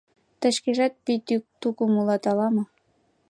[0.39, 1.19] Тый шкежат пий
[1.61, 2.63] тукым улат ала-мо?..